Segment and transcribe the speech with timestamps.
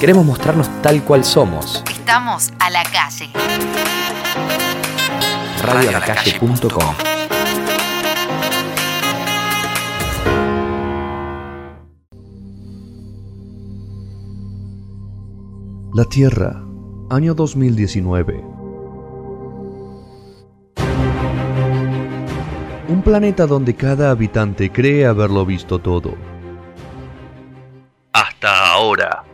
[0.00, 1.82] Queremos mostrarnos tal cual somos.
[1.90, 3.30] Estamos a la calle.
[5.62, 6.94] Radioalacalle.com
[15.94, 16.62] La Tierra,
[17.08, 18.44] año 2019.
[22.88, 26.14] Un planeta donde cada habitante cree haberlo visto todo.
[28.12, 29.24] Hasta ahora.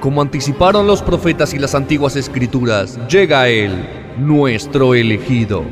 [0.00, 3.72] Como anticiparon los profetas y las antiguas escrituras, llega Él,
[4.16, 5.64] nuestro elegido.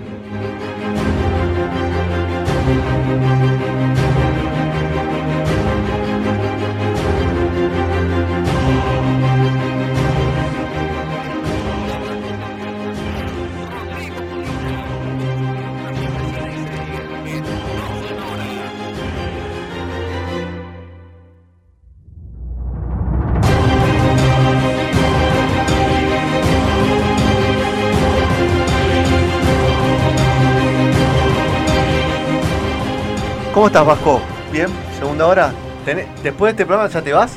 [33.76, 34.20] Estás, Vasco?
[34.52, 34.68] ¿Bien?
[34.98, 35.52] ¿Segunda hora?
[35.84, 37.32] ¿Tenés- ¿Después de este programa ya te vas?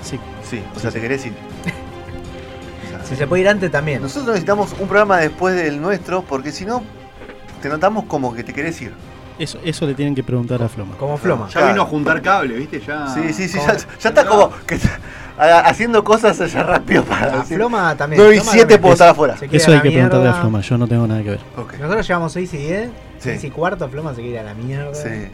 [0.00, 0.20] Sí.
[0.48, 1.32] Sí, o sea, te querés ir.
[3.04, 4.00] Si se puede ir antes también.
[4.00, 6.82] Nosotros necesitamos un programa después del nuestro porque si no,
[7.60, 8.94] te notamos como que te querés ir.
[9.38, 10.96] Eso, eso le tienen que preguntar a Floma.
[10.96, 11.48] Como Floma.
[11.50, 12.80] Ya vino a juntar cable, ¿viste?
[12.80, 13.06] Ya.
[13.08, 14.98] Sí, sí, sí, ya, ya está como que está
[15.36, 17.58] a- haciendo cosas allá rápido para A decir.
[17.58, 18.22] Floma también.
[18.22, 18.80] 9 y Floma 7 también.
[18.80, 19.34] puedo estar afuera.
[19.52, 20.34] Eso hay que preguntarle a.
[20.34, 21.40] Floma, yo no tengo nada que ver.
[21.80, 22.90] Nosotros llevamos 6 y 10.
[23.24, 23.30] Sí.
[23.30, 24.94] 6 y cuarto, Floma se quiere ir a la mierda.
[24.94, 25.28] Sí.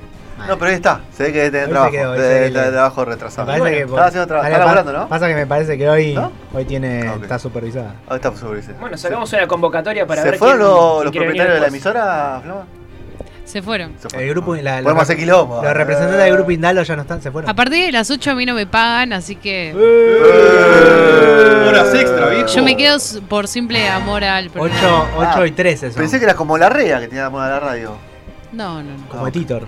[0.49, 1.01] No, pero ahí está.
[1.15, 1.93] Se ve que debe tener Hoy trabajo.
[1.93, 2.63] quedó, hoy de, se de- quedó.
[2.63, 3.47] de trabajo Me retrasado.
[3.47, 4.49] parece Bueno, que estaba haciendo trabajo.
[4.49, 5.09] Está laburando, ¿no?
[5.09, 6.33] Pasa que me parece que hoy, ¿No?
[6.55, 7.95] hoy tiene, Ah, está supervisada.
[8.09, 8.73] Ahí está sobre ese.
[8.81, 11.67] Bueno, sacamos una convocatoria para ¿Se ver fueron quién- los, quién los propietarios de la
[11.67, 12.65] emisora, Floma?
[13.45, 13.93] Se fueron.
[13.99, 14.23] Se fueron.
[14.23, 15.63] El grupo, la, Podemos los, hacer quilombo.
[15.63, 17.51] los representantes del grupo Indalo ya no están, se fueron.
[17.51, 21.60] A partir de las 8 a mí no me pagan, así que Eh.
[21.71, 22.47] Horas extra, viejo.
[22.49, 25.05] yo me quedo por simple amor al programa.
[25.05, 26.01] 8, 8 Ah, y 13 son.
[26.01, 27.97] Pensé que era como la rea que tenía poner a la radio.
[28.53, 29.09] No, no, no.
[29.09, 29.65] Como de Titor.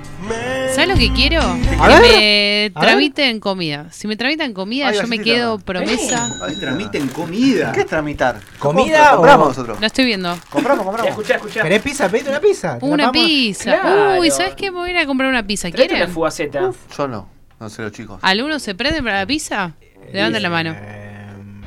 [0.74, 1.40] ¿Sabes lo que quiero?
[1.40, 1.56] A
[1.88, 2.72] Que ver.
[2.74, 3.86] me tramiten comida.
[3.92, 6.28] Si me tramitan comida, Ay, yo me quedo promesa.
[6.44, 7.70] Ay, Tramiten comida.
[7.70, 8.40] ¿Qué es tramitar?
[8.58, 9.80] ¿Comida Lo compramos o- nosotros.
[9.80, 10.36] Lo estoy viendo.
[10.50, 11.10] Compramos, compramos.
[11.10, 11.62] Escuchá, escuchá.
[11.62, 12.08] ¿Querés pizza?
[12.08, 12.78] Pedite una pizza.
[12.80, 13.80] ¿Te la Una pizza.
[13.80, 14.20] Claro.
[14.20, 14.72] Uy, ¿sabes qué?
[14.72, 15.70] Me voy a ir a comprar una pizza.
[15.70, 16.72] Tráete una.
[16.96, 17.28] Yo no.
[17.60, 18.18] No sé los chicos.
[18.22, 19.74] ¿Alguno se prende para la pizza?
[20.12, 20.74] Levanten la mano.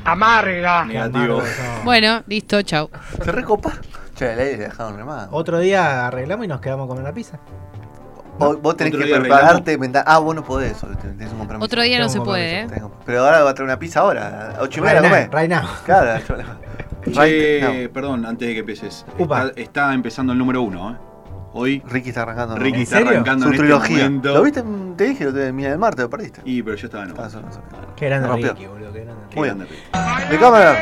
[0.06, 1.42] Eh, Negativo.
[1.84, 2.88] Bueno, listo, chau.
[3.24, 3.72] ¿Se recopa?
[4.14, 5.28] Che, el aire le dejaron remado.
[5.32, 7.38] Otro día arreglamos y nos quedamos a comer la pizza.
[8.38, 10.04] Vos, vos tenés Otro que día prepararte mental.
[10.06, 10.86] Ah, vos no podés eso.
[11.00, 11.64] tenés un compromiso.
[11.64, 12.66] Otro día no Tengo se puede, ¿eh?
[13.04, 14.54] Pero ahora va a traer una pizza ahora.
[14.58, 15.42] a Ocho y media Right la now, comés.
[15.42, 15.68] right now.
[15.84, 16.20] Claro.
[17.06, 19.06] Che, Right perdón, antes de que empieces.
[19.18, 19.46] Upa.
[19.46, 20.96] Está, está empezando el número uno, ¿eh?
[21.52, 21.88] Hoy now.
[21.90, 22.56] Ricky está arrancando.
[22.56, 23.10] Ricky ¿En está serio?
[23.12, 24.04] arrancando Su en este trilogía.
[24.04, 24.34] momento.
[24.34, 24.64] ¿Lo viste?
[24.96, 26.42] Te dije, lo de Mía del Marte, lo perdiste.
[26.44, 27.10] Y, pero yo estaba en
[27.72, 27.94] Ah.
[27.96, 28.52] Qué grande Me rompió.
[28.52, 28.85] Ricky, boludo.
[29.36, 29.74] Muy Ricky.
[30.30, 30.76] ¿De cámara?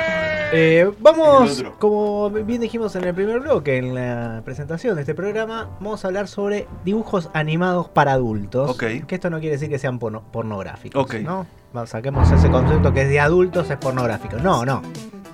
[0.52, 5.70] Eh, vamos, como bien dijimos en el primer bloque, en la presentación de este programa,
[5.80, 8.70] vamos a hablar sobre dibujos animados para adultos.
[8.70, 9.06] Ok.
[9.08, 11.02] Que esto no quiere decir que sean porno- pornográficos.
[11.02, 11.14] Ok.
[11.22, 11.46] ¿no?
[11.86, 14.36] Saquemos ese concepto que es de adultos, es pornográfico.
[14.36, 14.80] No, no.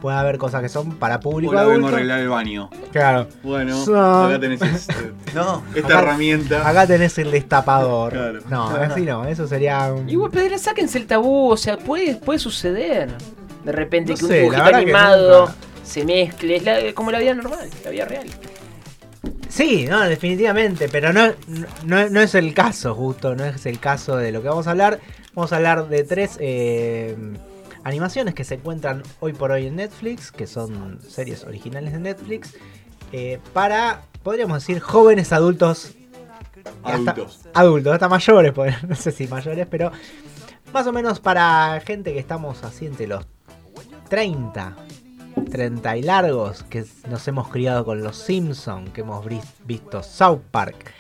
[0.01, 2.71] Puede haber cosas que son para público Hola, vengo a arreglar el baño.
[2.91, 3.29] Claro.
[3.43, 4.95] Bueno, So- acá tenés este-
[5.35, 5.63] No.
[5.75, 6.69] esta Acá- herramienta.
[6.69, 8.13] Acá tenés el destapador.
[8.13, 8.39] Claro.
[8.49, 9.27] No, así no.
[9.27, 9.93] Eso sería.
[9.93, 13.11] un- Igual, pero sáquense el tabú, o sea, puede, puede suceder.
[13.65, 15.55] De repente No que un sé, dibujito animado nunca.
[15.85, 18.27] se mezcle, es la- como la vida normal, la vida real.
[19.49, 21.27] Sí, no, definitivamente, pero no,
[21.85, 24.71] no, no es el caso, justo, no es el caso de lo que vamos a
[24.71, 25.01] hablar.
[25.35, 27.17] Vamos a hablar de tres eh,
[27.85, 32.55] animaciones que se encuentran hoy por hoy en Netflix, que son series originales de Netflix,
[33.13, 35.93] eh, para, podríamos decir, jóvenes adultos.
[36.83, 37.41] hasta- Adultos.
[37.55, 39.91] adultos, hasta mayores, pues, no sé si mayores, pero
[40.73, 43.27] más o menos para gente que estamos así entre los
[44.09, 44.77] 30,
[45.51, 50.41] 30 y largos, que nos hemos criado con los Simpsons, que hemos vis- visto South
[50.51, 50.93] Park.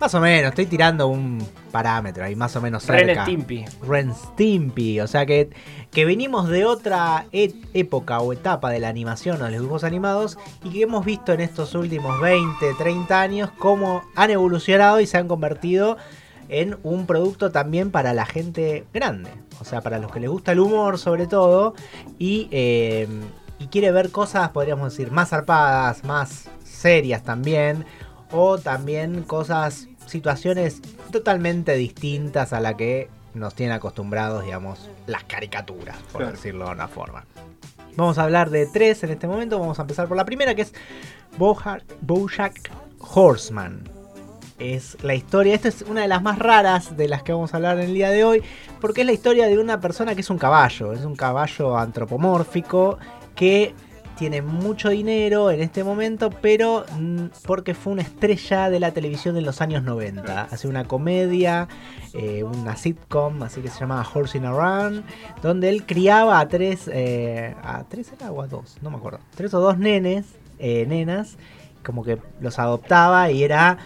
[0.00, 3.24] Más o menos, estoy tirando un parámetro ahí, más o menos Ren cerca.
[3.24, 3.64] Stimpy.
[3.82, 5.50] Ren Stimpy, o sea que,
[5.90, 9.82] que venimos de otra e- época o etapa de la animación o de los dibujos
[9.82, 15.06] animados y que hemos visto en estos últimos 20, 30 años cómo han evolucionado y
[15.06, 15.96] se han convertido
[16.48, 19.30] en un producto también para la gente grande,
[19.60, 21.74] o sea, para los que les gusta el humor sobre todo
[22.20, 23.08] y, eh,
[23.58, 27.84] y quiere ver cosas, podríamos decir, más zarpadas, más serias también,
[28.30, 30.80] o también cosas, situaciones
[31.12, 36.32] totalmente distintas a la que nos tienen acostumbrados, digamos, las caricaturas, por Claro.
[36.32, 37.24] decirlo de una forma.
[37.96, 39.58] Vamos a hablar de tres en este momento.
[39.58, 40.72] Vamos a empezar por la primera, que es
[41.38, 42.70] Boja- Bojack
[43.00, 43.82] Horseman.
[44.58, 47.58] es la historia, esta es una de las más raras de las que vamos a
[47.58, 48.42] hablar en el día de hoy,
[48.80, 52.98] porque es la historia de una persona que es un caballo, es un caballo antropomórfico
[53.36, 53.72] que
[54.18, 59.36] tiene mucho dinero en este momento, pero mm, porque fue una estrella de la televisión
[59.36, 60.42] en los años 90.
[60.50, 61.68] Hace una comedia,
[62.14, 65.04] eh, una sitcom, así que se llamaba Horsing Around,
[65.42, 69.20] donde él criaba a tres, eh, a tres era o a dos, no me acuerdo,
[69.36, 70.26] tres o dos nenes,
[70.58, 71.36] eh, nenas,
[71.84, 73.78] como que los adoptaba y era,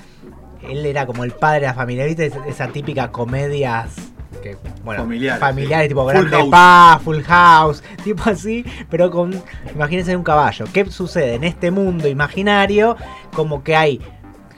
[0.69, 2.27] él era como el padre de la familia, ¿viste?
[2.27, 4.12] Es- Esa típica comedias
[4.43, 5.89] que, bueno, Familiares, familiares, sí.
[5.89, 6.51] tipo Full Grande House.
[6.51, 9.43] Paz, Full House, tipo así, pero con,
[9.75, 10.67] imagínense un caballo.
[10.73, 12.97] ¿Qué sucede en este mundo imaginario?
[13.35, 14.01] Como que hay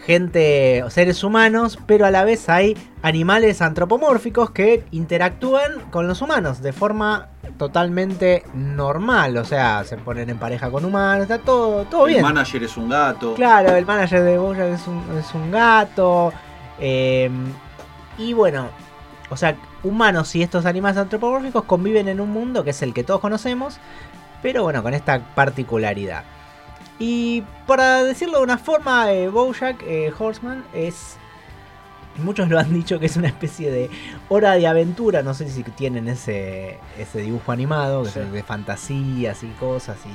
[0.04, 6.60] gente, seres humanos, pero a la vez hay animales antropomórficos que interactúan con los humanos
[6.60, 12.06] de forma totalmente normal, o sea, se ponen en pareja con humanos, está todo, todo
[12.06, 12.22] el bien.
[12.22, 13.34] manager es un gato.
[13.34, 16.32] Claro, el manager de Bojack es un, es un gato.
[16.78, 17.30] eh,
[18.18, 18.68] y bueno,
[19.30, 23.04] o sea, humanos y estos animales antropomórficos conviven en un mundo que es el que
[23.04, 23.78] todos conocemos,
[24.42, 26.24] pero bueno, con esta particularidad.
[26.98, 31.16] Y para decirlo de una forma, eh, Bojack eh, Horseman es...
[32.18, 33.90] Muchos lo han dicho que es una especie de
[34.28, 38.20] hora de aventura, no sé si tienen ese, ese dibujo animado, que Sí.
[38.20, 40.10] es de fantasías y cosas y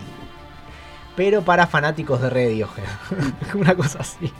[1.19, 2.85] pero para fanáticos de Radiohead.
[3.53, 4.31] Una cosa así.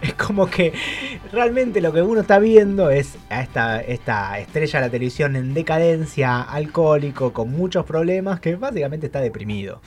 [0.00, 0.72] Es como que
[1.32, 5.54] realmente lo que uno está viendo es a esta, esta estrella de la televisión en
[5.54, 9.80] decadencia, alcohólico, con muchos problemas, que básicamente está deprimido.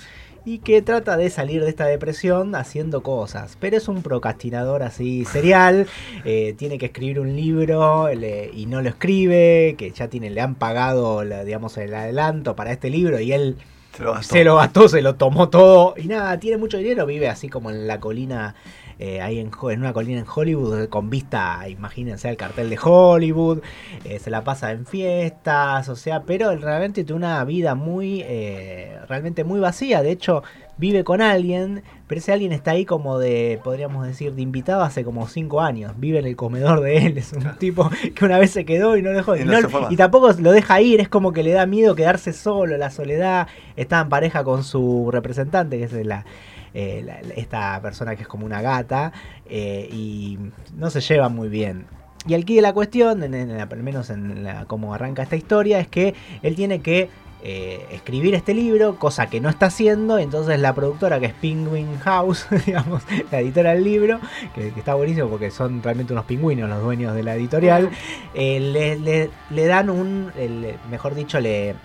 [0.43, 3.57] Y que trata de salir de esta depresión haciendo cosas.
[3.61, 5.87] Pero es un procrastinador así serial.
[6.25, 9.75] eh, tiene que escribir un libro y no lo escribe.
[9.77, 13.21] Que ya tiene, le han pagado digamos, el adelanto para este libro.
[13.21, 13.55] Y él
[13.95, 14.33] Se lo gastó.
[14.33, 15.93] se lo gastó, se lo tomó todo.
[15.97, 18.55] Y nada, tiene mucho dinero, vive así como en la colina,
[18.99, 23.61] eh, ahí en, una colina en Hollywood, con vista, imagínense, al cartel de Hollywood.
[24.05, 28.21] eh, se la pasa en fiestas, o sea, pero él realmente tiene una vida muy,
[28.25, 30.01] eh, realmente muy vacía.
[30.01, 30.43] De hecho,
[30.77, 35.03] vive con alguien, pero ese alguien está ahí como de, podríamos decir, de invitado hace
[35.03, 35.93] como 5 años.
[35.97, 39.01] Vive en el comedor de él, es un tipo que una vez se quedó y
[39.01, 39.35] no dejó.
[39.35, 39.53] Y no
[39.89, 43.47] y tampoco lo deja ir, es como que le da miedo quedarse solo, la soledad.
[43.75, 46.25] Está en pareja con su representante, que es la,
[46.73, 49.11] eh, la- esta persona que es como una gata,
[49.47, 50.37] eh, y
[50.75, 51.85] no se llevan muy bien.
[52.25, 55.79] Y de la cuestión, en, en la- al menos en la, cómo arranca esta historia,
[55.79, 57.09] es que él tiene que
[57.45, 61.99] eh, escribir este libro, cosa que no está haciendo, entonces la productora que es Penguin
[61.99, 63.03] House, digamos,
[63.33, 64.21] la editora del libro,
[64.55, 67.89] que, que está buenísimo porque son realmente unos pingüinos los dueños de la editorial,
[68.33, 71.75] eh, le, le- le dan un, el- mejor dicho, le,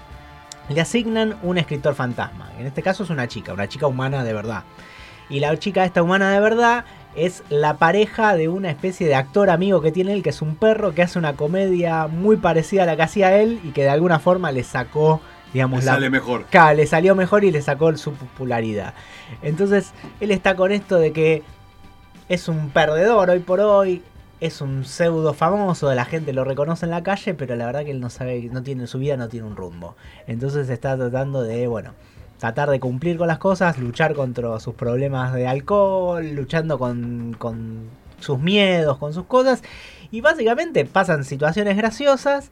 [0.69, 2.50] le asignan un escritor fantasma.
[2.59, 4.65] En este caso es una chica, una chica humana de verdad.
[5.31, 6.85] Y la chica esta humana de verdad
[7.15, 10.56] es la pareja de una especie de actor amigo que tiene él, que es un
[10.56, 13.91] perro que hace una comedia muy parecida a la que hacía él y que de
[13.91, 15.20] alguna forma le sacó,
[15.53, 16.44] digamos, Le la, sale mejor.
[16.47, 18.94] Claro, le salió mejor y le sacó su popularidad.
[19.43, 21.43] Entonces, él está con esto de que
[22.29, 24.03] es un perdedor hoy por hoy,
[24.40, 27.90] es un pseudo famoso, la gente lo reconoce en la calle, pero la verdad que
[27.90, 29.96] él no sabe, no tiene su vida, no tiene un rumbo.
[30.26, 31.94] Entonces está tratando de, bueno,
[32.38, 37.88] tratar de cumplir con las cosas, luchar contra sus problemas de alcohol, luchando con, con
[38.20, 39.62] sus miedos, con sus cosas.
[40.11, 42.50] Y básicamente pasan situaciones graciosas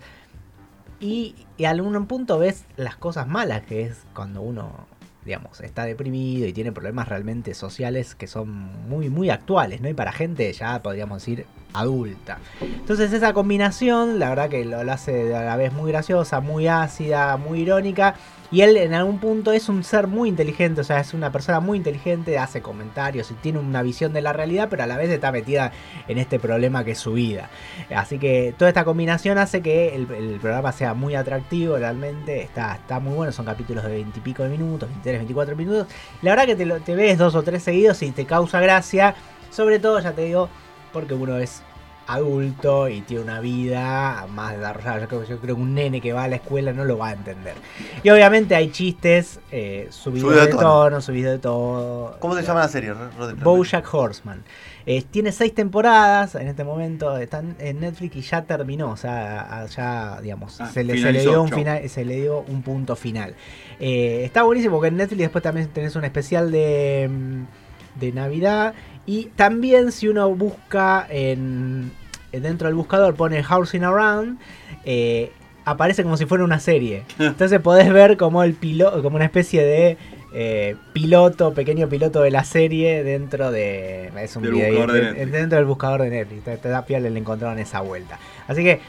[0.99, 4.87] y, y a algún punto ves las cosas malas que es cuando uno,
[5.27, 8.49] digamos, está deprimido y tiene problemas realmente sociales que son
[8.89, 9.89] muy, muy actuales, ¿no?
[9.89, 12.39] Y para gente ya podríamos decir adulta.
[12.61, 17.37] Entonces esa combinación, la verdad que lo, hace a la vez muy graciosa, muy ácida,
[17.37, 18.15] muy irónica.
[18.53, 21.59] Y él en algún punto es un ser muy inteligente, o sea, es una persona
[21.59, 25.11] muy inteligente, hace comentarios y tiene una visión de la realidad, pero a la vez
[25.11, 25.73] está metida
[26.07, 27.51] en este problema que es su vida.
[27.95, 30.07] Así que toda esta combinación hace que el,
[30.41, 34.45] programa sea muy atractivo, realmente está, está muy bueno, son capítulos de 20 y pico
[34.45, 35.87] de minutos, 23, 24 minutos.
[36.23, 39.15] La verdad que te, te ves dos o tres seguidos y te causa gracia,
[39.51, 40.49] sobre todo, ya te digo,
[40.93, 41.63] porque uno es
[42.07, 45.01] adulto y tiene una vida más desarrollada.
[45.01, 47.09] Yo creo, yo creo que un nene que va a la escuela no lo va
[47.09, 47.55] a entender.
[48.03, 50.63] Y obviamente hay chistes eh, subidos Subido de de tono.
[50.63, 52.17] tono, subidos de todo.
[52.21, 52.93] ¿Cómo se llama la serie?
[52.93, 53.37] Rodri?
[53.43, 54.43] Bojack Horseman.
[54.89, 59.67] Eh, tiene seis temporadas en este momento, están en Netflix y ya terminó, o sea,
[59.67, 62.95] ya, digamos, Ah, se, le, se le dio un final, se le dio un punto
[62.95, 63.35] final.
[63.81, 68.75] Eh, está buenísimo porque en Netflix después también tenés un especial de, mm, de Navidad
[69.07, 71.93] y también si uno busca en
[72.33, 74.39] dentro del buscador pone Housing Around,
[74.85, 75.33] eh,
[75.65, 77.05] aparece como si fuera una serie.
[77.19, 79.97] Entonces podés ver como el piloto, como una especie de
[80.35, 84.11] eh, piloto, pequeño piloto de la serie dentro de.
[84.21, 86.45] Es un Del video de de- dentro del buscador de Netflix.
[86.45, 88.19] Te, te da piola le encontraron esa vuelta.
[88.49, 88.81] Así que,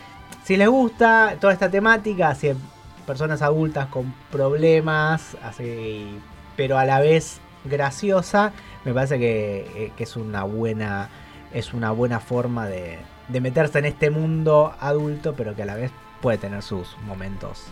[0.43, 2.51] si les gusta toda esta temática, si
[3.05, 6.05] personas adultas con problemas, así,
[6.57, 8.51] pero a la vez graciosa,
[8.85, 11.09] me parece que, eh, que es una buena.
[11.53, 15.75] Es una buena forma de, de meterse en este mundo adulto, pero que a la
[15.75, 17.63] vez puede tener sus momentos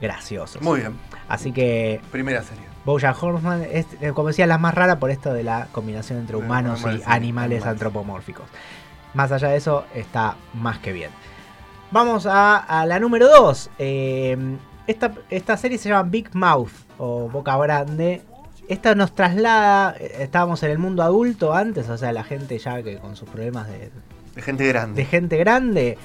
[0.00, 0.60] graciosos.
[0.60, 0.98] Muy bien.
[1.28, 2.64] Así que Primera serie.
[2.84, 6.36] Bojack Horseman es, eh, como decía, la más rara por esto de la combinación entre
[6.36, 7.66] Eh, humanos y animales animales.
[7.66, 8.44] antropomórficos.
[9.14, 11.10] Más allá de eso, está más que bien.
[11.90, 13.70] Vamos a, a la número 2.
[13.78, 18.22] esta, esta serie se llama Big Mouth o Boca Grande.
[18.68, 22.82] Esta nos traslada, eh, estábamos en el mundo adulto antes, o sea, la gente ya
[22.82, 23.90] que con sus problemas de,
[24.34, 25.02] De gente grande.
[25.02, 25.98] de gente grande.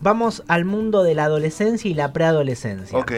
[0.00, 3.12] Vamos al mundo de la adolescencia y la preadolescencia Ok.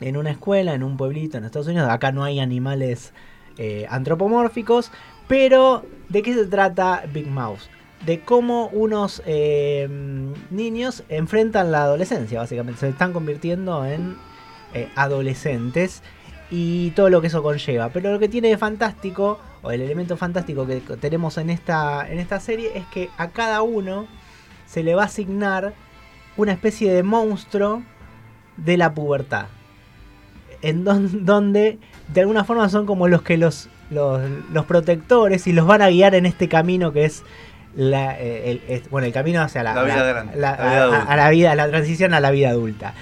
[0.00, 1.88] en una escuela, en un pueblito en Estados Unidos.
[1.88, 3.12] Acá no hay animales
[3.58, 4.90] eh, antropomórficos.
[5.28, 7.60] Pero, ¿de qué se trata Big Mouth?
[8.04, 9.86] De cómo unos eh,
[10.50, 12.80] niños enfrentan la adolescencia, básicamente.
[12.80, 14.16] Se están convirtiendo en
[14.74, 16.02] eh, adolescentes
[16.50, 17.88] y todo lo que eso conlleva.
[17.90, 22.18] Pero lo que tiene de fantástico, o el elemento fantástico que tenemos en esta, en
[22.18, 24.06] esta serie, es que a cada uno
[24.66, 25.72] se le va a asignar
[26.36, 27.82] una especie de monstruo
[28.56, 29.46] de la pubertad.
[30.62, 31.78] En don- donde
[32.08, 34.20] de alguna forma son como los que los, los,
[34.52, 37.22] los protectores y los van a guiar en este camino que es
[37.74, 39.96] la, eh, el, bueno, el camino hacia la, La vida
[40.36, 42.94] la- grande, a la vida, la transición a la vida adulta.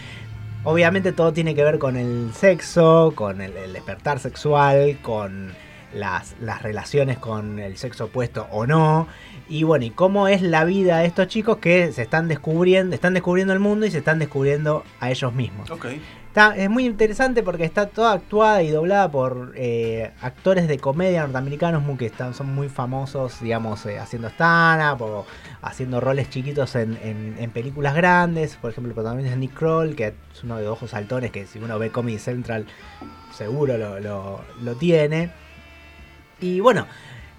[0.64, 5.54] Obviamente todo tiene que ver con el sexo, con el, despertar sexual, con
[5.94, 9.06] las, relaciones con el sexo opuesto o no.
[9.48, 13.14] Y bueno, y cómo es la vida de estos chicos que se están descubriendo, están
[13.14, 15.70] descubriendo el mundo y se están descubriendo a ellos mismos.
[15.70, 15.86] Ok.
[16.56, 21.82] Es muy interesante porque está toda actuada y doblada por eh, actores de comedia norteamericanos
[21.98, 25.24] que están, son muy famosos, digamos, eh, haciendo stand-up
[25.62, 28.54] haciendo roles chiquitos en, en- en películas grandes.
[28.54, 31.58] Por ejemplo, el protagonista es Nick Kroll, que es uno de ojos saltones, que si
[31.58, 32.66] uno ve Comedy Central
[33.32, 35.30] seguro lo, lo- lo tiene.
[36.40, 36.86] Y bueno,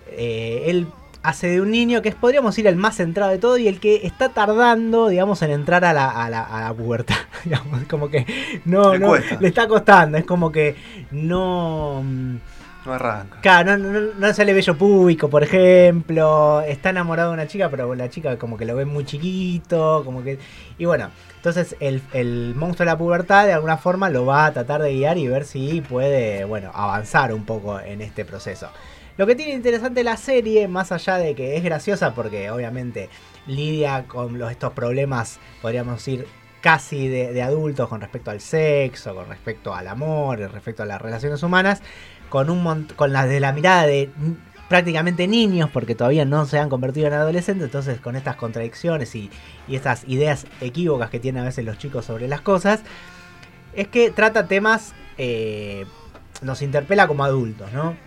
[0.07, 0.87] eh, él
[1.23, 3.79] hace de un niño que es, podríamos decir, el más centrado de todo y el
[3.79, 7.15] que está tardando, digamos, en entrar a la, a la, a la pubertad.
[7.43, 8.25] digamos, como que
[8.65, 9.37] no, Le no, cuesta.
[9.39, 10.75] le está costando, es como que
[11.11, 12.03] no...
[12.85, 13.41] No arranca.
[13.41, 16.61] Claro, no, no, no sale bello público, por ejemplo.
[16.61, 20.01] Está enamorado de una chica, pero la chica como que lo ve muy chiquito.
[20.05, 20.39] Como que.
[20.77, 24.53] Y bueno, entonces el, el monstruo de la pubertad de alguna forma lo va a
[24.53, 28.69] tratar de guiar y ver si puede, bueno, avanzar un poco en este proceso.
[29.19, 33.09] Lo que tiene interesante la serie, más allá de que es graciosa, porque obviamente
[33.47, 36.25] lidia con estos problemas, podríamos decir,
[36.61, 41.43] casi de, adultos con respecto al sexo, con respecto al amor, respecto a las relaciones
[41.43, 41.81] humanas,
[42.29, 44.09] con un con la de la mirada de
[44.69, 49.29] prácticamente niños, porque todavía no se han convertido en adolescentes, entonces con estas contradicciones y,
[49.67, 52.83] y estas ideas equívocas que tienen a veces los chicos sobre las cosas,
[53.73, 55.85] es que trata temas, eh,
[56.41, 57.97] nos interpela como adultos, ¿no?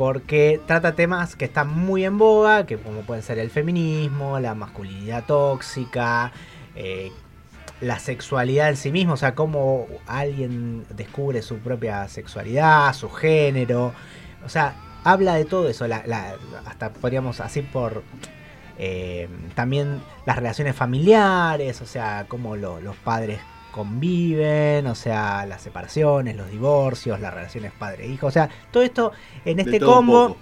[0.00, 4.54] Porque trata temas que están muy en boga, que como pueden ser el feminismo, la
[4.54, 6.32] masculinidad tóxica,
[6.74, 7.12] eh,
[7.82, 13.92] la sexualidad en sí mismo, o sea, cómo alguien descubre su propia sexualidad, su género,
[14.42, 16.02] o sea, habla de todo eso, la-
[16.64, 18.02] hasta podríamos así por
[18.78, 23.38] eh, también las relaciones familiares, o sea, cómo lo- los padres
[23.70, 29.12] conviven, o sea, las separaciones, los divorcios, las relaciones padre-hijo, o sea, todo esto
[29.44, 30.36] en este combo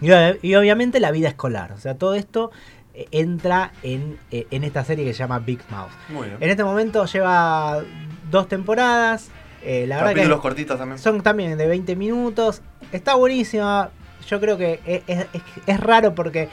[0.00, 2.50] y, ob- y obviamente la vida escolar, o sea, todo esto
[2.94, 5.90] eh, entra en, eh, en esta serie que se llama Big Mouth.
[6.08, 6.38] Muy bien.
[6.40, 7.82] En este momento lleva
[8.30, 9.30] dos temporadas.
[9.62, 10.98] eh, la verdad Capítulos que cortitos también.
[10.98, 12.62] son también de 20 minutos.
[12.92, 13.90] Está buenísima.
[14.28, 15.26] Yo creo que es- es-
[15.66, 16.48] es raro porque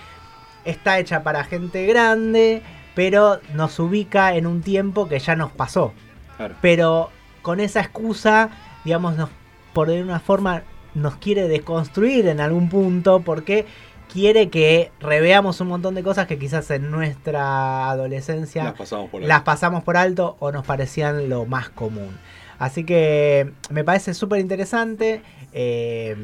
[0.66, 2.62] está hecha para gente grande,
[2.96, 5.94] pero nos ubica en un tiempo que ya nos pasó.
[6.38, 6.56] Claro.
[6.62, 7.10] Pero
[7.42, 8.50] con esa excusa,
[8.86, 9.30] digamos, nos,
[9.74, 13.66] por de una forma nos quiere desconstruir en algún punto porque
[14.12, 19.22] quiere que reveamos un montón de cosas que quizás en nuestra adolescencia Las pasamos por
[19.22, 19.28] ahí.
[19.28, 22.16] las pasamos por alto o nos parecían lo más común.
[22.60, 25.22] Así que me parece súper interesante.
[25.52, 26.16] eh,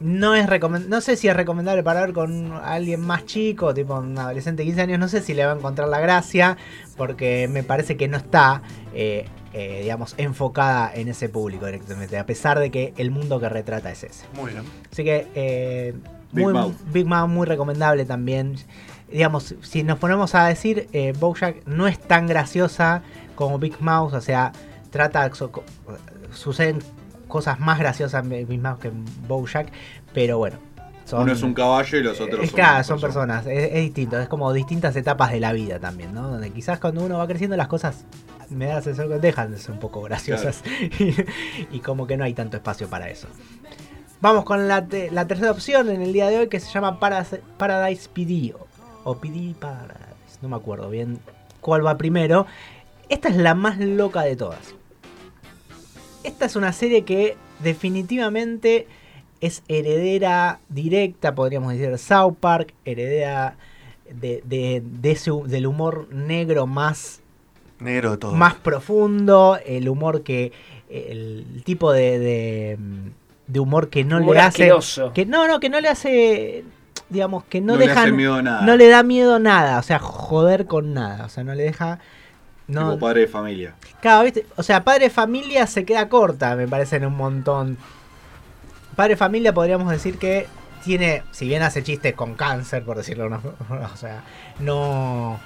[0.00, 3.94] no es recomen- no sé si es recomendable para ver con alguien más chico, tipo
[3.98, 6.56] un adolescente de 15 años, no sé si le va a encontrar la gracia,
[6.96, 12.26] porque me parece que no está, eh, eh, digamos, enfocada en ese público directamente, a
[12.26, 14.24] pesar de que el mundo que retrata es ese.
[14.34, 14.64] Muy bien.
[14.90, 15.94] Así que eh,
[16.32, 16.74] Big muy, Mouth.
[16.92, 18.56] Big Mouth muy recomendable también.
[19.10, 23.02] Digamos, si nos ponemos a decir, eh, Bojack no es tan graciosa
[23.36, 24.50] como Big Mouth, o sea,
[24.90, 25.30] trata,
[26.32, 26.80] suceden
[27.34, 28.92] cosas más graciosas mismas que
[29.28, 29.72] Bojack,
[30.14, 30.56] pero bueno.
[31.04, 32.54] Son, Uno es un caballo y los eh, otros son.
[32.54, 36.28] claro, son personas, es, es distinto, es como distintas etapas de la vida también, ¿no?
[36.30, 38.04] Donde quizás cuando uno va creciendo las cosas
[38.48, 40.62] me da la sensación que dejan de ser un poco graciosas
[41.00, 41.14] y,
[41.76, 43.26] y como que no hay tanto espacio para eso.
[44.20, 46.98] Vamos con la, te- la tercera opción en el día de hoy que se llama
[47.00, 48.66] Paras- Paradise PD o,
[49.10, 51.18] o PD Paradise, no me acuerdo bien
[51.60, 52.46] cuál va primero.
[53.10, 54.74] Esta es la más loca de todas.
[56.24, 58.86] Esta es una serie que definitivamente
[59.40, 63.56] es heredera directa, podríamos decir, de South Park, heredera
[64.10, 67.20] de, de- de ese del humor negro más
[67.78, 68.32] Negro de todo.
[68.32, 70.52] más profundo, el humor que.
[70.88, 72.18] el tipo de.
[72.18, 72.78] de,
[73.46, 74.62] de humor que no Humor le hace.
[74.62, 75.12] asqueroso.
[75.12, 76.64] Que no, no, que no le hace.
[77.10, 78.02] Digamos, que no, No le deja.
[78.04, 78.62] hace miedo a nada.
[78.64, 79.78] No le da miedo a nada.
[79.78, 81.26] O sea, joder con nada.
[81.26, 81.98] O sea, no le deja.
[82.66, 83.74] No, Tipo padre de familia.
[84.00, 84.46] Claro, ¿viste?
[84.56, 87.76] O sea, padre de familia se queda corta, me parece, en un montón.
[88.96, 90.46] Padre de familia podríamos decir que
[90.84, 93.40] tiene, si bien hace chistes con cáncer, por decirlo, no,
[93.92, 94.22] o sea,
[94.60, 95.40] no,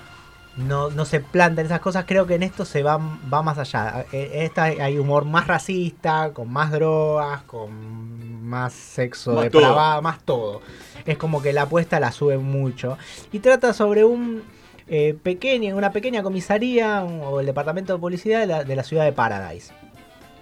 [0.56, 2.98] no, no se plantan esas cosas, creo que en esto se va,
[3.32, 4.04] va más allá.
[4.12, 10.20] En esta hay humor más racista, con más drogas, con más sexo Más depravado, más
[10.24, 10.60] todo.
[11.04, 12.98] Es como que la apuesta la sube mucho.
[13.30, 14.42] Y trata sobre un
[14.88, 19.04] eh, pequeño, una pequeña comisaría o el departamento de policía de la, de la ciudad
[19.04, 19.72] de Paradise.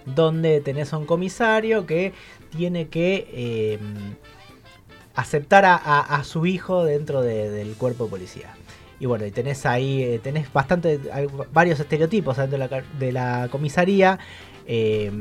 [0.05, 2.13] Donde tenés a un comisario que
[2.55, 3.79] tiene que eh,
[5.15, 8.55] aceptar a, a- a su hijo dentro de- del cuerpo de policía.
[8.99, 10.99] Y bueno, y tenés ahí, eh, tenés bastante,
[11.53, 14.17] varios estereotipos dentro de la, de la comisaría,
[14.65, 15.11] eh,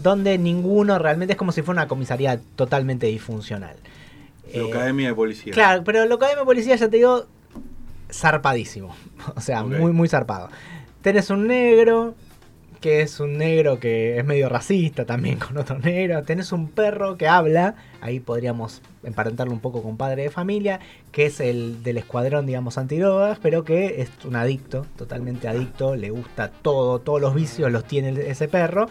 [0.00, 3.76] donde ninguno realmente es como si fuera una comisaría totalmente disfuncional.
[4.54, 5.52] La Academia de Policía.
[5.52, 7.26] Claro, pero que hay en policía, ya te digo,
[8.12, 8.94] zarpadísimo.
[9.36, 10.48] O sea, muy, muy zarpado.
[11.00, 12.14] Tenés un negro,
[12.80, 16.22] que es un negro que es medio racista también con otro negro.
[16.24, 20.80] Tenés un perro que habla, ahí podríamos emparentarlo un poco con padre de familia,
[21.12, 26.10] que es el del escuadrón, digamos, antidrogas, pero que es un adicto, totalmente adicto, le
[26.10, 28.88] gusta todo, todos los vicios los tiene ese perro.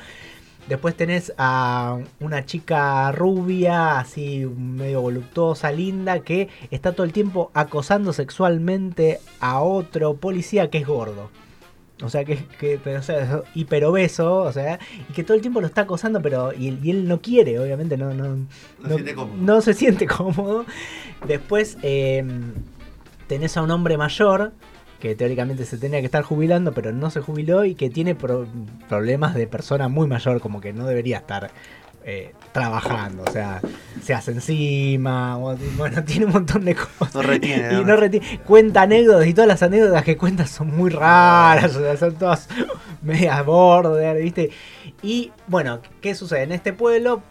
[0.70, 7.52] Después tenés a una chica rubia, así medio voluptuosa, linda, que está todo el tiempo
[7.54, 11.30] acosando sexualmente a otro policía que es gordo.
[12.04, 15.42] O sea, que, que pero, o sea, es hiperobeso, o sea, y que todo el
[15.42, 18.38] tiempo lo está acosando, pero y, él- y él no quiere, obviamente, no, no,
[18.80, 19.38] No se siente cómodo.
[19.40, 20.66] no se siente cómodo.
[21.28, 22.24] Después eh,
[23.28, 24.52] tenés a un hombre mayor
[25.02, 28.48] que teóricamente se tenía que estar jubilando, pero no se jubiló y que tiene pro-
[28.88, 31.52] problemas de persona muy mayor, como que no debería estar
[32.04, 33.62] eh, trabajando, o sea,
[34.02, 37.14] se hace encima, bueno, tiene un montón de cosas.
[37.14, 37.74] No retiene.
[37.74, 37.84] Y ¿no?
[37.84, 41.98] no retiene, cuenta anécdotas y todas las anécdotas que cuenta son muy raras, o sea,
[41.98, 42.48] son todas
[43.02, 44.50] medias border, ¿viste?
[45.04, 46.44] Y bueno, ¿qué sucede?
[46.44, 47.22] En este pueblo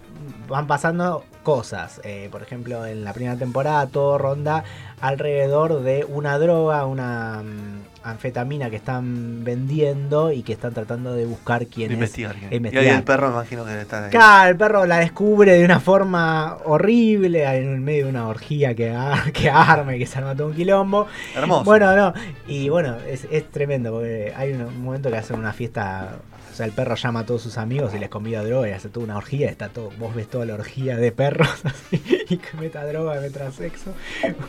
[0.49, 2.01] van pasando cosas.
[2.05, 4.65] Eh, por ejemplo, en la primera temporada todo ronda
[5.01, 11.27] alrededor de una droga, una mm, anfetamina que están vendiendo y que están tratando de
[11.27, 11.99] buscar quién De es.
[11.99, 12.37] investigar.
[12.37, 14.11] de Y ahí el perro imagino que estar ahí.
[14.11, 18.95] Claro, el perro la descubre de una forma horrible en medio de una orgía que,
[19.35, 21.07] que arma y que se arma todo un quilombo.
[21.35, 21.65] Hermoso.
[21.65, 22.15] Bueno, no.
[22.49, 26.17] Y bueno, es, es tremendo porque hay un, un momento que hacen una fiesta.
[26.53, 28.89] O sea, el perro llama a todos sus amigos y les convida droga y hace
[28.89, 29.49] toda una orgía.
[29.49, 33.51] Está todo, vos ves toda la orgía de perros así, y que meta droga, meta
[33.53, 33.93] sexo.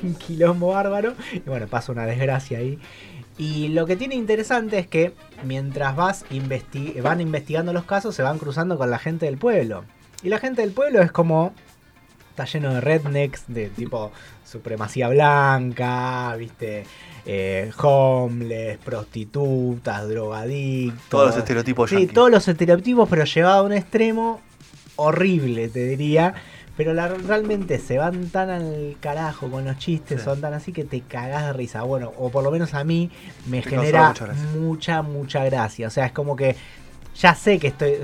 [0.02, 1.14] Un quilombo bárbaro.
[1.34, 2.80] Y bueno, pasa una desgracia ahí.
[3.42, 6.26] Y lo que tiene interesante es que mientras vas
[7.02, 9.84] van investigando los casos, se van cruzando con la gente del pueblo.
[10.22, 11.52] Y la gente del pueblo es como.
[12.30, 14.12] Está lleno de rednecks, de tipo
[14.46, 16.86] supremacía blanca, viste,
[17.26, 21.10] eh, homeless, prostitutas, drogadictos.
[21.10, 24.40] Todos los estereotipos Sí, todos los estereotipos, pero llevado a un extremo
[24.98, 26.36] horrible, te diría.
[26.78, 30.26] Pero la- realmente se van tan al carajo con los chistes, Sí.
[30.26, 31.82] son tan así que te cagás de risa.
[31.84, 33.12] Bueno, o por lo menos a mí
[33.48, 34.14] me Te genera
[34.58, 35.88] mucha mucha, gracia.
[35.88, 36.56] O sea, es como que
[37.16, 37.98] ya sé que estoy.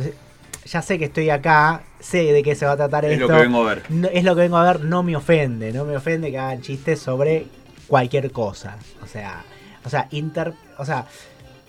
[0.65, 3.27] Ya sé que estoy acá, sé de qué se va a tratar Es esto.
[3.29, 3.83] lo que vengo a ver.
[3.89, 6.61] No- es lo que vengo a ver, no me ofende, no me ofende que hagan
[6.61, 7.45] chistes sobre
[7.87, 8.75] cualquier cosa.
[9.01, 9.45] O sea,
[9.85, 11.05] o sea, inter, o sea,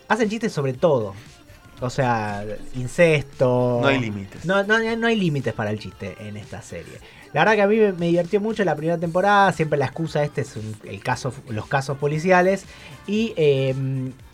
[0.09, 1.15] hacen chistes sobre todo.
[1.81, 3.79] O sea, incesto.
[3.83, 4.45] No hay límites.
[4.45, 6.99] No, no, no hay límites para el chiste en esta serie.
[7.33, 9.53] La verdad que a mí me, divirtió mucho la primera temporada.
[9.53, 12.65] Siempre la excusa este es un- el caso, los casos policiales.
[13.07, 13.75] Y eh,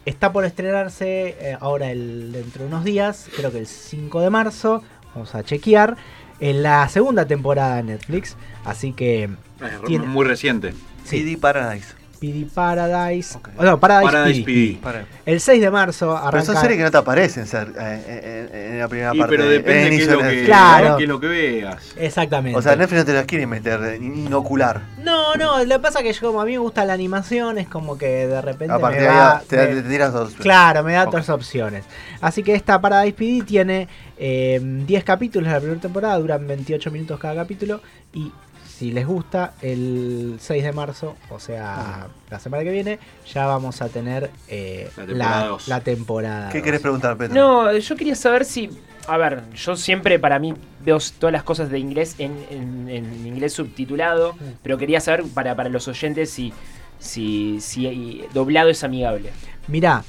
[0.06, 4.30] está por estrenarse eh, ahora el, dentro de unos días, creo que el 5 de
[4.30, 4.82] marzo.
[5.14, 5.96] Vamos a chequear.
[6.40, 8.36] En la segunda temporada de Netflix.
[8.64, 10.72] Así que Es Tiene- muy reciente.
[11.04, 11.18] Sí.
[11.20, 11.94] CD Paradise.
[12.18, 13.36] PD Paradise.
[13.36, 13.48] Ok.
[13.56, 14.78] o no, Paradise, Paradise PD.
[15.26, 16.46] El 6 de marzo Pero arranca.
[16.46, 19.30] son series que no te aparecen ser, eh, en, en la primera Y parte.
[19.36, 20.44] pero en depende qué es inicio lo de que.
[20.44, 20.96] Claro.
[20.96, 21.94] qué es lo que veas.
[21.96, 22.58] Exactamente.
[22.58, 24.82] O sea, Netflix no te las quiere meter, eh, ni inocular.
[25.02, 27.58] No, no, lo que pasa es que yo, como a mí me gusta la animación,
[27.58, 30.12] es como que de repente A partir me de ahí va- te, me- te tiras
[30.12, 30.34] dos.
[30.34, 31.08] Claro, me da Ok.
[31.08, 31.84] otras opciones.
[32.20, 36.90] Así que esta Paradise PD tiene eh, 10 capítulos de la primera temporada, duran 28
[36.90, 37.80] minutos cada capítulo
[38.12, 38.30] y
[38.78, 42.98] si les gusta, el 6 de marzo, o sea, la semana que viene,
[43.32, 45.68] ya vamos a tener eh, La temporada la, dos.
[45.68, 46.48] la temporada.
[46.50, 47.34] ¿Qué querés preguntar, Petro?
[47.34, 48.70] No, yo quería saber si.
[49.06, 53.26] A ver, yo siempre para mí veo todas las cosas de inglés en, en- en
[53.26, 56.52] inglés subtitulado, pero quería saber para, para los oyentes si,
[56.98, 59.30] si, si doblado es amigable.
[59.68, 60.02] Mirá,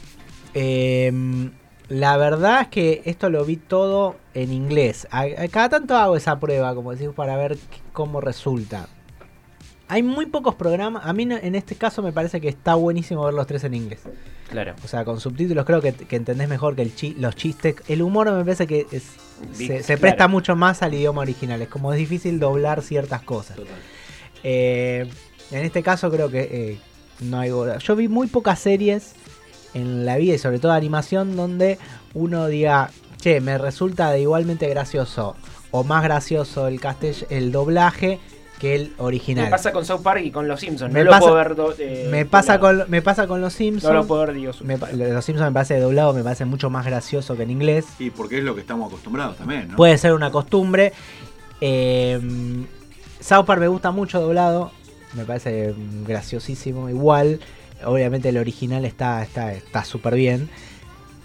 [0.54, 1.52] em,
[1.90, 5.08] la verdad es que esto lo vi todo en inglés.
[5.12, 7.58] A- a- cada tanto hago esa prueba, como decís, para ver
[7.94, 8.88] cómo resulta.
[9.88, 11.06] Hay muy pocos programas.
[11.06, 13.76] A mí no- en este caso me parece que está buenísimo ver los tres en
[13.76, 14.02] inglés.
[14.50, 14.74] Claro.
[14.84, 17.76] O sea, con subtítulos creo que, que entendés mejor que el chi- los chistes.
[17.88, 19.12] El humor me parece que es-
[19.54, 20.02] se, se claro.
[20.02, 21.62] presta mucho más al idioma original.
[21.62, 23.58] Es como es difícil doblar ciertas cosas.
[23.58, 23.74] Total.
[24.44, 25.08] Eh,
[25.52, 26.80] en este caso creo que eh,
[27.22, 27.52] no hay...
[27.80, 29.14] Yo vi muy pocas series
[29.76, 31.78] en la vida y sobre todo animación donde
[32.16, 32.90] uno diga,
[33.22, 35.36] che, me resulta de igualmente gracioso
[35.72, 38.20] o más gracioso el castell el doblaje
[38.60, 39.44] que el original.
[39.46, 40.94] Me pasa con South Park y con Los Simpsons.
[40.94, 41.56] Me no pasa- lo puedo ver.
[41.56, 42.84] do- eh, me pasa doblado.
[42.84, 43.94] con me pasa con los Simpsons.
[43.94, 44.54] No lo puedo ver, digo.
[44.64, 47.86] Me los Simpsons me parece doblado, me parece mucho más gracioso que en inglés.
[48.00, 49.76] Y porque es lo que estamos acostumbrados también, ¿no?
[49.76, 50.94] Puede ser una costumbre.
[51.60, 52.20] Eh,
[53.20, 54.72] South Park me gusta mucho doblado.
[55.14, 56.90] Me parece mm, graciosísimo.
[56.90, 57.40] Igual,
[57.84, 60.50] obviamente el original está está está súper bien.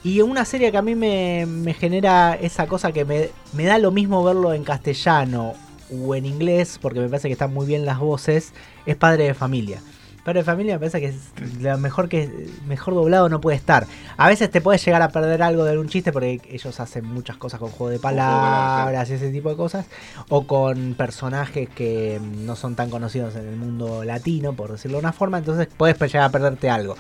[0.03, 3.79] Y una serie que a mí me, me genera esa cosa que me, me da
[3.79, 5.53] lo mismo verlo en castellano
[5.93, 8.55] o en inglés, porque me parece que están muy bien las voces,
[8.87, 9.83] es Padre de Familia.
[10.25, 11.17] Padre de Familia me parece que es
[11.63, 13.87] lo mejor que mejor doblado no puede estar.
[14.17, 17.37] A veces te puedes llegar a perder algo de un chiste porque ellos hacen muchas
[17.39, 19.87] cosas con juego de palabras, y ese tipo de cosas.
[20.29, 25.05] O con personajes que no son tan conocidos en el mundo latino, por decirlo de
[25.05, 25.39] una forma.
[25.39, 26.97] Entonces puedes llegar a perderte algo.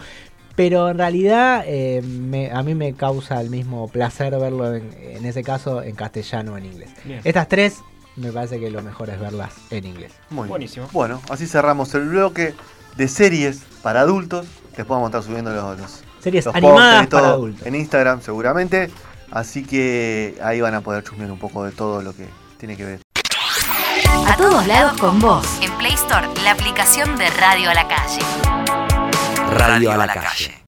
[0.57, 5.25] Pero en realidad eh, me- a mí me causa el mismo placer verlo en, en
[5.25, 6.91] ese caso en castellano o en inglés.
[7.05, 7.21] Bien.
[7.25, 7.79] Estas tres
[8.17, 10.13] me parece que lo mejor es verlas en inglés.
[10.31, 10.49] Muy bien.
[10.49, 10.89] Buenísimo.
[10.93, 12.55] Bueno, así cerramos el bloque
[12.97, 14.47] de series para adultos.
[14.77, 17.67] Después vamos a estar subiendo los, los, Series los animadas pósters y todo para adultos.
[17.67, 18.91] en Instagram seguramente.
[19.31, 22.27] Así que ahí van a poder chusmear un poco de todo lo que
[22.59, 23.01] tiene que ver.
[24.27, 25.47] A todos lados con vos.
[25.63, 28.21] En Play Store, la aplicación de Radio a la Calle.
[29.53, 30.59] Radio a la calle.